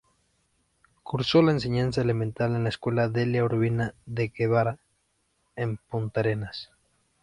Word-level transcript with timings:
Cursó 1.03 1.43
la 1.43 1.51
enseñanza 1.51 2.01
elemental 2.01 2.55
en 2.55 2.63
la 2.63 2.69
Escuela 2.69 3.07
Delia 3.07 3.45
Urbina 3.45 3.93
de 4.07 4.29
Guevara, 4.29 4.79
en 5.55 5.77
Puntarenas. 5.77 6.71